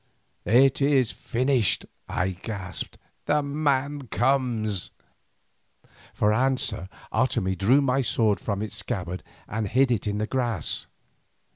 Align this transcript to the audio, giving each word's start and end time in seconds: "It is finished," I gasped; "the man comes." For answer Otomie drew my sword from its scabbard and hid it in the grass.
"It 0.45 0.81
is 0.81 1.11
finished," 1.11 1.85
I 2.09 2.29
gasped; 2.29 2.97
"the 3.27 3.43
man 3.43 4.07
comes." 4.07 4.89
For 6.15 6.33
answer 6.33 6.89
Otomie 7.13 7.55
drew 7.55 7.81
my 7.83 8.01
sword 8.01 8.39
from 8.39 8.63
its 8.63 8.75
scabbard 8.77 9.21
and 9.47 9.67
hid 9.67 9.91
it 9.91 10.07
in 10.07 10.17
the 10.17 10.25
grass. 10.25 10.87